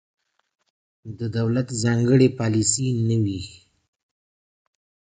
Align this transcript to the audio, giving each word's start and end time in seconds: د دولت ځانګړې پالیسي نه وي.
د 1.17 1.19
دولت 1.37 1.67
ځانګړې 1.83 2.27
پالیسي 2.39 2.87
نه 3.07 3.17
وي. 3.23 3.41